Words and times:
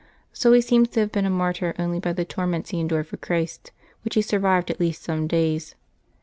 So 0.33 0.51
he 0.53 0.61
seems 0.61 0.89
to 0.89 0.99
have 1.01 1.11
been 1.11 1.27
a 1.27 1.29
martyr 1.29 1.75
only 1.77 1.99
by 1.99 2.13
the 2.13 2.25
torments 2.25 2.71
he 2.71 2.79
endured 2.79 3.05
for 3.05 3.17
Christ, 3.17 3.71
which 4.03 4.15
he 4.15 4.23
survived 4.23 4.71
at 4.71 4.79
least 4.79 5.03
some 5.03 5.27
days. 5.27 5.75